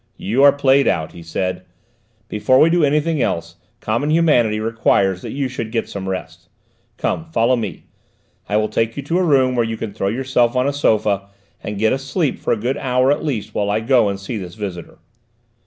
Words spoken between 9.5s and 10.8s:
where you can throw yourself on a